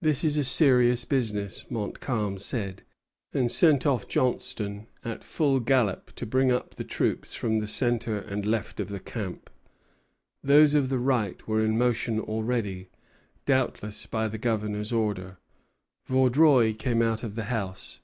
[0.00, 2.84] "This is a serious business," Montcalm said;
[3.34, 8.16] and sent off Johnstone at full gallop to bring up the troops from the centre
[8.18, 9.50] and left of the camp.
[10.42, 12.88] Those of the right were in motion already,
[13.44, 15.36] doubtless by the Governor's order.
[16.06, 18.00] Vaudreuil came out of the house.